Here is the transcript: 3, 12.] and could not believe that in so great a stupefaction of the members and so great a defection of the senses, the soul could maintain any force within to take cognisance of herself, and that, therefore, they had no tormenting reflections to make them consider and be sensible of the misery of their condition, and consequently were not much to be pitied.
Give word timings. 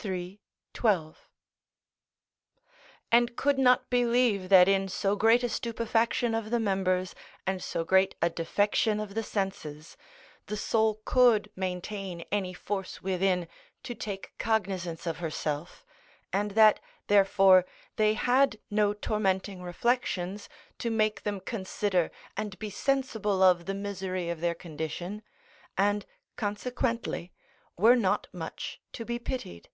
3, 0.00 0.38
12.] 0.74 1.16
and 3.10 3.36
could 3.38 3.58
not 3.58 3.88
believe 3.88 4.50
that 4.50 4.68
in 4.68 4.86
so 4.86 5.16
great 5.16 5.42
a 5.42 5.48
stupefaction 5.48 6.34
of 6.34 6.50
the 6.50 6.60
members 6.60 7.14
and 7.46 7.62
so 7.64 7.84
great 7.84 8.14
a 8.20 8.28
defection 8.28 9.00
of 9.00 9.14
the 9.14 9.22
senses, 9.22 9.96
the 10.44 10.58
soul 10.58 11.00
could 11.06 11.50
maintain 11.56 12.20
any 12.30 12.52
force 12.52 13.00
within 13.00 13.48
to 13.82 13.94
take 13.94 14.36
cognisance 14.36 15.06
of 15.06 15.20
herself, 15.20 15.86
and 16.34 16.50
that, 16.50 16.80
therefore, 17.06 17.64
they 17.96 18.12
had 18.12 18.58
no 18.70 18.92
tormenting 18.92 19.62
reflections 19.62 20.50
to 20.76 20.90
make 20.90 21.22
them 21.22 21.40
consider 21.40 22.10
and 22.36 22.58
be 22.58 22.68
sensible 22.68 23.42
of 23.42 23.64
the 23.64 23.72
misery 23.72 24.28
of 24.28 24.40
their 24.42 24.54
condition, 24.54 25.22
and 25.78 26.04
consequently 26.36 27.32
were 27.78 27.96
not 27.96 28.26
much 28.34 28.82
to 28.92 29.06
be 29.06 29.18
pitied. 29.18 29.70